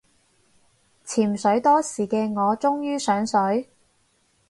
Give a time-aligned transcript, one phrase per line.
[1.05, 3.69] 潛水多時嘅我終於上水